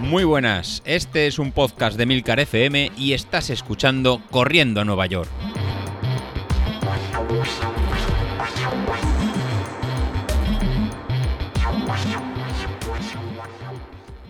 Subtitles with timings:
[0.00, 5.04] Muy buenas, este es un podcast de Milcar FM y estás escuchando Corriendo a Nueva
[5.06, 5.28] York.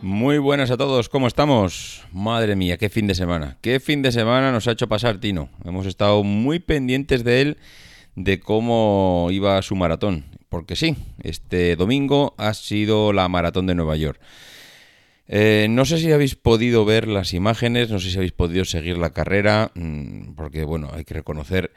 [0.00, 2.04] Muy buenas a todos, ¿cómo estamos?
[2.12, 3.58] Madre mía, qué fin de semana.
[3.60, 5.50] Qué fin de semana nos ha hecho pasar Tino.
[5.64, 7.58] Hemos estado muy pendientes de él,
[8.14, 10.35] de cómo iba su maratón.
[10.56, 14.18] Porque sí, este domingo ha sido la maratón de Nueva York.
[15.28, 18.96] Eh, no sé si habéis podido ver las imágenes, no sé si habéis podido seguir
[18.96, 21.74] la carrera, mm, porque bueno, hay que reconocer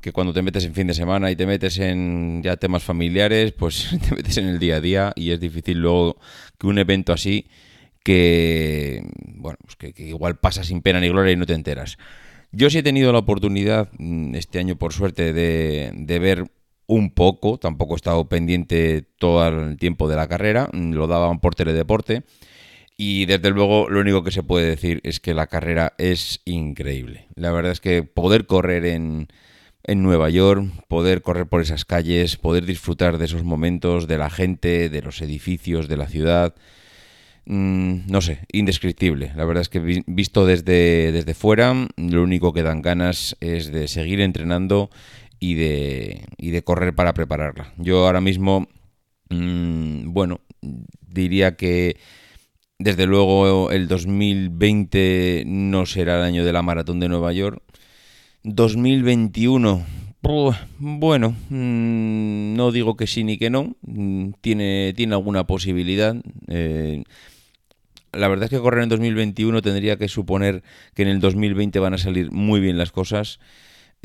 [0.00, 3.52] que cuando te metes en fin de semana y te metes en ya temas familiares,
[3.52, 6.16] pues te metes en el día a día y es difícil luego
[6.58, 7.46] que un evento así
[8.02, 11.98] que bueno, pues que, igual pasa sin pena ni gloria y no te enteras.
[12.52, 16.46] Yo sí he tenido la oportunidad mm, este año, por suerte, de, de ver
[16.86, 21.40] un poco, tampoco he estado pendiente todo el tiempo de la carrera, mm, lo daban
[21.40, 22.24] por teledeporte.
[22.96, 27.26] Y desde luego lo único que se puede decir es que la carrera es increíble.
[27.34, 29.26] La verdad es que poder correr en,
[29.84, 34.30] en Nueva York, poder correr por esas calles, poder disfrutar de esos momentos, de la
[34.30, 36.54] gente, de los edificios, de la ciudad,
[37.46, 39.32] mm, no sé, indescriptible.
[39.34, 43.88] La verdad es que visto desde, desde fuera, lo único que dan ganas es de
[43.88, 44.90] seguir entrenando
[45.38, 47.72] y de, y de correr para prepararla.
[47.76, 48.68] Yo ahora mismo,
[49.30, 50.40] mm, bueno,
[51.00, 51.96] diría que
[52.78, 57.62] desde luego el 2020 no será el año de la maratón de Nueva York.
[58.42, 59.84] 2021,
[60.78, 66.16] bueno, mm, no digo que sí ni que no, mm, tiene, tiene alguna posibilidad.
[66.48, 67.04] Eh,
[68.12, 70.62] la verdad es que correr en 2021 tendría que suponer
[70.94, 73.38] que en el 2020 van a salir muy bien las cosas.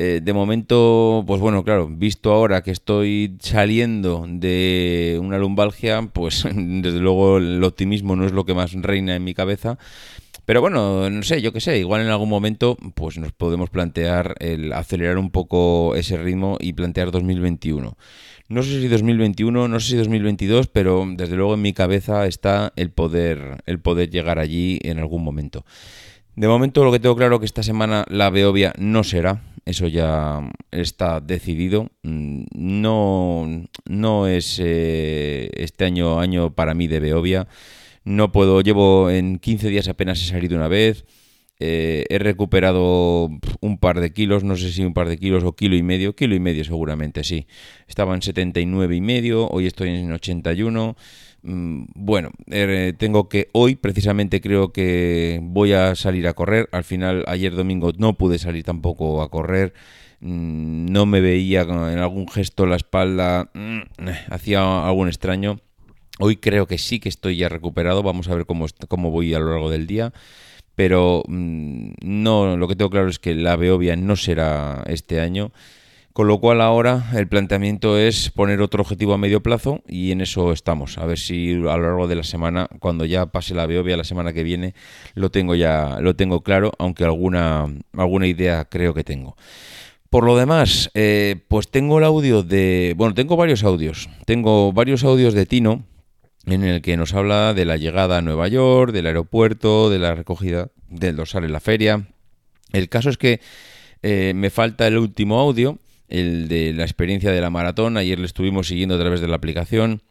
[0.02, 6.46] Eh, de momento, pues bueno, claro, visto ahora que estoy saliendo de una lumbalgia, pues
[6.56, 9.78] desde luego el optimismo no es lo que más reina en mi cabeza.
[10.46, 14.36] Pero bueno, no sé, yo qué sé, igual en algún momento pues nos podemos plantear
[14.40, 17.98] el acelerar un poco ese ritmo y plantear 2021.
[18.48, 22.72] No sé si 2021, no sé si 2022, pero desde luego en mi cabeza está
[22.78, 25.66] el poder el poder llegar allí en algún momento.
[26.40, 30.50] De momento lo que tengo claro que esta semana la Beovia no será, eso ya
[30.72, 31.90] está decidido.
[32.04, 37.50] Mm, no, no es eh, este año año para mí de Beovia.
[38.06, 41.04] No puedo, llevo en 15 días apenas he salido una vez.
[41.60, 43.30] Eh, he recuperado
[43.60, 46.16] un par de kilos, no sé si un par de kilos o kilo y medio,
[46.16, 47.48] kilo y medio seguramente, sí.
[47.86, 50.96] Estaba en 79 y medio, hoy estoy en 81.
[51.42, 56.70] Mm, bueno, eh, tengo que hoy precisamente creo que voy a salir a correr.
[56.72, 59.74] Al final, ayer domingo no pude salir tampoco a correr.
[60.22, 63.80] Mm, no me veía en algún gesto la espalda, mm,
[64.30, 65.60] hacía algún extraño.
[66.20, 68.04] Hoy creo que sí que estoy ya recuperado.
[68.04, 70.12] Vamos a ver cómo, cómo voy a lo largo del día.
[70.76, 75.52] Pero no, lo que tengo claro es que la Beovia no será este año.
[76.14, 80.22] Con lo cual ahora el planteamiento es poner otro objetivo a medio plazo y en
[80.22, 80.98] eso estamos.
[80.98, 84.04] A ver si a lo largo de la semana, cuando ya pase la Beovia la
[84.04, 84.74] semana que viene,
[85.14, 89.38] lo tengo ya, lo tengo claro, aunque alguna, alguna idea creo que tengo.
[90.10, 92.96] Por lo demás, eh, pues tengo el audio de.
[92.98, 94.10] Bueno, tengo varios audios.
[94.26, 95.84] Tengo varios audios de Tino
[96.48, 100.16] en el que nos habla de la llegada a Nueva York, del aeropuerto, de la
[100.16, 102.08] recogida del dorsal en la feria.
[102.72, 103.40] El caso es que
[104.02, 105.78] eh, me falta el último audio
[106.10, 107.98] el de la experiencia de la maratón.
[107.98, 110.02] Ayer le estuvimos siguiendo a través de la aplicación.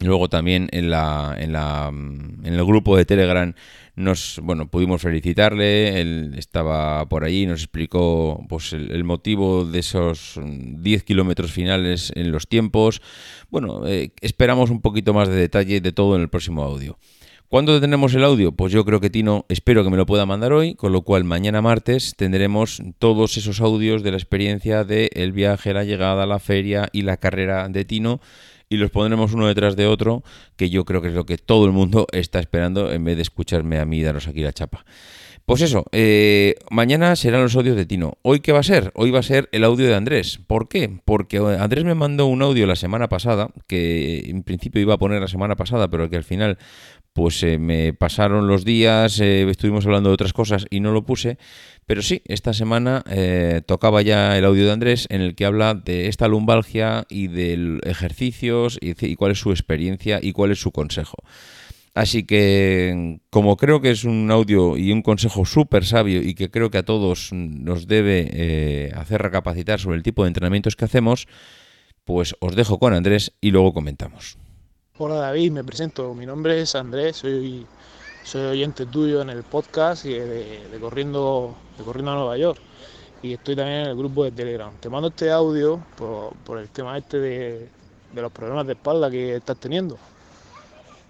[0.00, 3.54] Luego también en, la, en, la, en el grupo de Telegram
[3.96, 10.40] nos bueno pudimos felicitarle, él estaba por allí, nos explicó pues el, motivo de esos
[10.42, 13.02] 10 kilómetros finales en los tiempos.
[13.50, 16.98] Bueno, eh, esperamos un poquito más de detalle de todo en el próximo audio.
[17.50, 18.52] ¿Cuándo tenemos el audio?
[18.52, 21.24] Pues yo creo que Tino espero que me lo pueda mandar hoy, con lo cual
[21.24, 26.38] mañana martes tendremos todos esos audios de la experiencia de el viaje, la llegada, la
[26.38, 28.20] feria y la carrera de Tino
[28.68, 30.22] y los pondremos uno detrás de otro,
[30.56, 33.22] que yo creo que es lo que todo el mundo está esperando en vez de
[33.22, 34.84] escucharme a mí daros aquí la chapa.
[35.50, 38.18] Pues eso, eh, mañana serán los audios de Tino.
[38.22, 38.92] ¿Hoy qué va a ser?
[38.94, 40.38] Hoy va a ser el audio de Andrés.
[40.46, 41.00] ¿Por qué?
[41.04, 45.20] Porque Andrés me mandó un audio la semana pasada, que en principio iba a poner
[45.20, 46.56] la semana pasada, pero que al final
[47.14, 51.04] pues eh, me pasaron los días, eh, estuvimos hablando de otras cosas y no lo
[51.04, 51.36] puse.
[51.84, 55.74] Pero sí, esta semana eh, tocaba ya el audio de Andrés en el que habla
[55.74, 60.70] de esta lumbalgia y de ejercicios y, cuál es su experiencia y cuál es su
[60.70, 61.16] consejo.
[61.94, 66.50] Así que, como creo que es un audio y un consejo súper sabio y que
[66.50, 71.26] creo que a todos nos debe hacer recapacitar sobre el tipo de entrenamientos que hacemos,
[72.04, 74.38] pues os dejo con Andrés y luego comentamos.
[74.98, 76.12] Hola David, me presento.
[76.12, 77.66] Mi nombre es Andrés, soy,
[78.22, 82.60] soy oyente tuyo en el podcast de, Corriendo, de Corriendo a Nueva York.
[83.22, 84.72] Y estoy también en el grupo de Telegram.
[84.78, 87.68] Te mando este audio por, el tema este de,
[88.14, 89.98] los problemas de espalda que estás teniendo.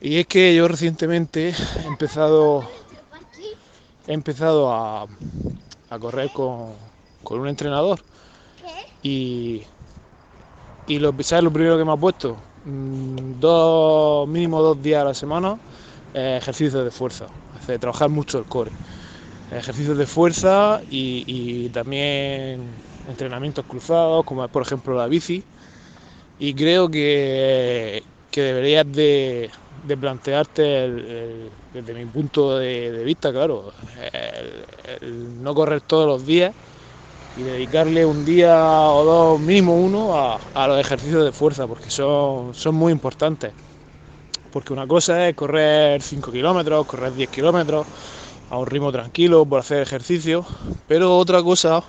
[0.01, 2.69] Y es que yo recientemente he empezado,
[4.07, 5.07] he empezado a,
[6.01, 6.75] correr con,
[7.25, 8.01] un entrenador.
[9.03, 9.63] Y,
[10.87, 12.37] y lo, ¿sabes lo primero que me ha puesto?
[12.65, 15.59] Mm, dos, mínimo dos días a la semana
[16.13, 17.27] eh, ejercicios de fuerza,
[17.57, 18.73] hace trabajar mucho el core.
[19.53, 22.69] Ejercicios de fuerza y, también
[23.09, 25.43] entrenamientos cruzados, como por ejemplo la bici.
[26.39, 29.51] Y creo que, deberías de,
[29.97, 30.63] plantearte,
[31.73, 33.73] desde mi punto de, vista, claro,
[35.01, 36.53] el no correr todos los días
[37.37, 38.55] y dedicarle un día
[38.91, 40.15] o dos, mínimo uno,
[40.55, 43.53] a, los ejercicios de fuerza, porque son, son muy importantes.
[44.53, 47.87] Porque una cosa es correr 5 kilómetros, correr 10 kilómetros
[48.51, 50.45] a un ritmo tranquilo por hacer ejercicio,
[50.89, 51.85] pero otra cosa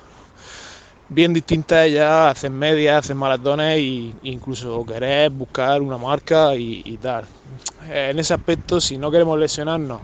[1.11, 6.81] bien distinta es ya hacer medias, hacer maratones e incluso querer buscar una marca y,
[6.85, 7.25] y tal.
[7.89, 10.01] En ese aspecto, si no queremos lesionarnos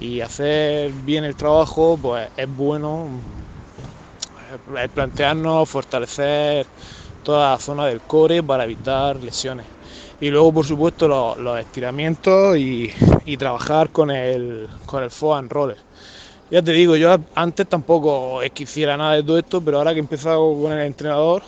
[0.00, 3.08] y hacer bien el trabajo, pues es bueno
[4.94, 6.66] plantearnos fortalecer
[7.22, 9.66] toda la zona del core para evitar lesiones.
[10.20, 12.90] Y luego, por supuesto, los, estiramientos y,
[13.36, 15.76] trabajar con el, con el and roller.
[16.50, 19.92] Ya te digo, yo antes tampoco es que hiciera nada de todo esto, pero ahora
[19.92, 21.42] que he empezado con el entrenador,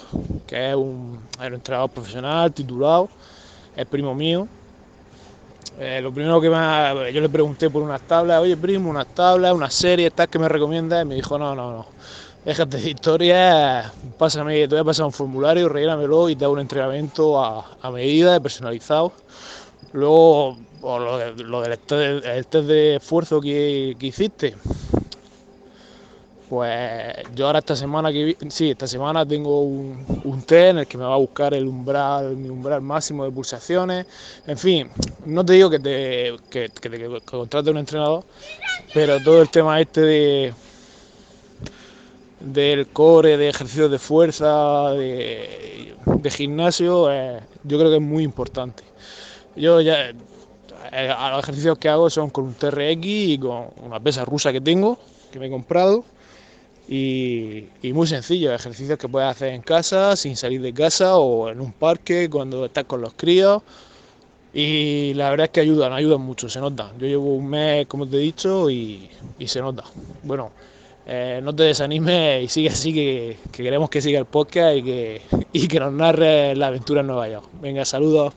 [0.47, 3.09] que es un, entrenador profesional, titulado,
[3.77, 4.49] es primo mío,
[5.79, 9.55] eh, lo primero que me, yo le pregunté por unas tablas, oye primo, unas tablas,
[9.55, 11.87] una serie, estas que me recomiendas, y me dijo, no, no, no,
[12.45, 16.61] déjate de historia, pásame, te voy a pasar un formulario, rellénamelo y te hago un
[16.61, 19.13] entrenamiento a, medida, personalizado.
[19.93, 24.57] Luego, lo, del test de, esfuerzo que, hiciste,
[26.49, 30.87] pues yo ahora esta semana que sí, esta semana tengo un, un, test en el
[30.87, 34.07] que me va a buscar el umbral, mi umbral máximo de pulsaciones.
[34.47, 34.89] En fin,
[35.27, 38.25] no te digo que te, que, que te contrate un entrenador,
[38.95, 40.55] pero todo el tema este de
[42.41, 45.97] del core, de ejercicios de fuerza, de,
[46.31, 48.85] gimnasio, eh, yo creo que es muy importante.
[49.57, 54.25] Yo ya, eh, los ejercicios que hago son con un TRX y con una pesa
[54.25, 54.99] rusa que tengo,
[55.33, 56.05] que me he comprado,
[56.89, 61.61] y, muy sencillo, ejercicios que puedes hacer en casa, sin salir de casa o en
[61.61, 63.63] un parque cuando estás con los críos.
[64.55, 66.93] Y la verdad es que ayudan, ayudan mucho, se nota.
[66.99, 69.85] Yo llevo un mes, como te he dicho, y, y se nota.
[70.23, 70.51] Bueno,
[71.07, 75.23] eh, no te desanimes y sigue así, que, queremos que siga el podcast y que,
[75.53, 77.47] y que nos narre la aventura en Nueva York.
[77.61, 78.35] Venga, saludos.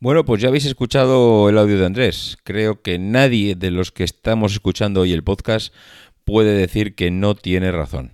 [0.00, 2.36] Bueno, pues ya habéis escuchado el audio de Andrés.
[2.44, 5.74] Creo que nadie de los que estamos escuchando hoy el podcast
[6.24, 8.12] puede decir que no tiene razón.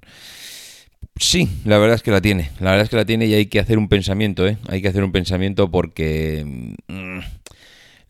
[1.16, 2.50] Sí, la verdad es que la tiene.
[2.60, 4.58] La verdad es que la tiene y hay que hacer un pensamiento, ¿eh?
[4.68, 6.44] Hay que hacer un pensamiento porque...
[6.88, 7.20] Mm,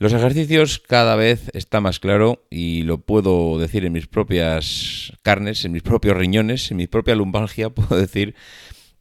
[0.00, 5.67] los ejercicios cada vez está más claro y lo puedo decir en mis propias carnes,
[5.67, 8.35] en mis propios riñones, en mi propia lumbalgia, puedo decir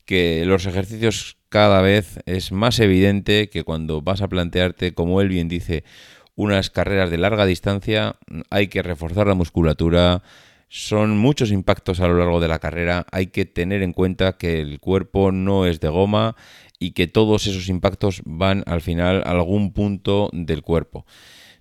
[0.04, 5.30] que los ejercicios cada vez es más evidente que cuando vas a plantearte, como él
[5.30, 5.86] bien dice,
[6.36, 8.18] unas carreras de larga distancia,
[8.50, 10.22] hay que reforzar la musculatura,
[10.70, 14.62] son muchos impactos a lo largo de la carrera, hay que tener en cuenta que
[14.62, 16.36] el cuerpo no es de goma
[16.80, 21.06] y que todos esos impactos van al final a algún punto del cuerpo.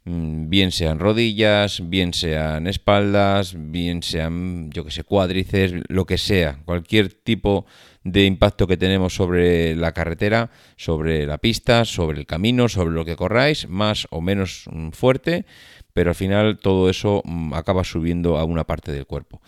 [0.04, 6.18] Mm, bien sean rodillas, bien sean espaldas, bien sean, yo que sé, cuádrices, lo que
[6.18, 7.66] sea, cualquier tipo
[8.04, 13.04] de impacto que tenemos sobre la carretera, sobre la pista, sobre el camino, sobre lo
[13.04, 15.46] que corráis, más o menos mm, fuerte,
[15.92, 19.40] pero al final todo eso mm, acaba subiendo a una parte del cuerpo.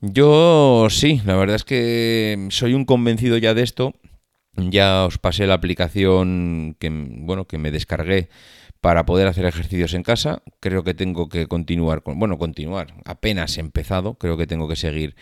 [0.00, 3.94] Yo sí, la verdad es que soy un convencido ya de esto
[4.56, 8.28] ya os pasé la aplicación que, bueno, que me descargué
[8.84, 10.42] para poder hacer ejercicios en casa.
[10.60, 14.76] Creo que tengo que continuar con, bueno, continuar, apenas he empezado, creo que tengo que
[14.76, 15.16] seguir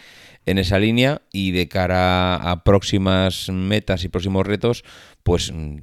[0.47, 4.83] en esa línea y de cara a próximas metas y próximos retos,
[5.23, 5.77] pues mm,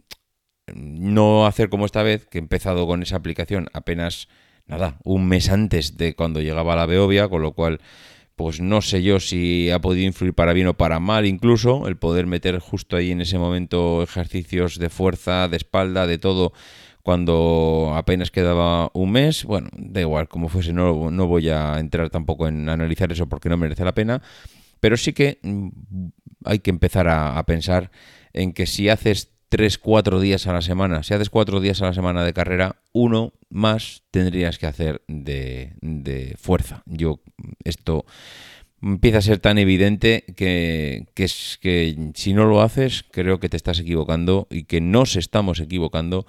[0.74, 4.28] no hacer como esta vez, que he empezado con esa aplicación apenas,
[4.68, 7.80] nada, un mes antes de cuando llegaba la Beovia, con lo cual
[8.36, 11.98] pues no sé yo si ha podido influir para bien o para mal incluso el
[11.98, 16.54] poder meter justo ahí en ese momento ejercicios de fuerza, de espalda, de todo
[17.10, 19.44] cuando apenas quedaba un mes.
[19.44, 23.58] Bueno, da igual, como fuese, no, voy a entrar tampoco en analizar eso porque no
[23.58, 24.22] merece la pena,
[24.80, 25.70] pero sí que mm,
[26.46, 27.90] hay que empezar a, pensar
[28.32, 31.02] en que si haces 3, 4 días a la semana.
[31.02, 36.36] Si haces 4 días a la semana de carrera, uno más tendrías que hacer de,
[36.40, 36.84] fuerza.
[36.86, 37.22] Yo,
[37.64, 38.06] esto
[38.84, 43.58] empieza a ser tan evidente que, es, que si no lo haces, creo que te
[43.58, 46.28] estás equivocando y que nos estamos equivocando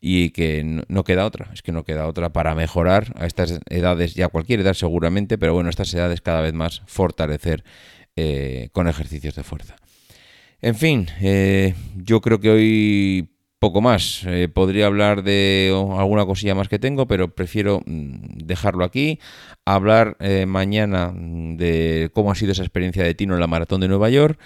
[0.00, 4.14] y que no, queda otra, es que no queda otra para mejorar a estas edades,
[4.14, 7.64] ya cualquier edad seguramente, pero bueno, estas edades cada vez más fortalecer
[8.16, 9.76] eh, con ejercicios de fuerza.
[10.62, 13.29] En fin, eh, yo creo que hoy
[13.60, 14.24] poco más.
[14.26, 19.20] Eh, podría hablar de alguna cosilla más que tengo, pero prefiero mm, dejarlo aquí.
[19.64, 20.16] Hablar
[20.48, 24.40] mañana de cómo ha sido esa experiencia de Tino en la maratón de Nueva York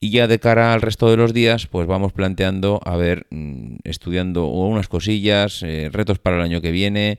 [0.00, 3.76] y ya de cara al resto de los días, pues vamos planteando, a ver, mm,
[3.84, 7.18] estudiando unas cosillas, eh, retos para el año que viene,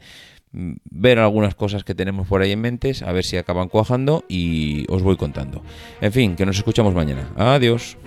[0.53, 4.24] mm, ver algunas cosas que tenemos por ahí en mentes, a ver si acaban cuajando
[4.29, 5.62] y os voy contando.
[6.01, 7.29] En fin, que nos escuchamos mañana.
[7.36, 7.98] Adiós.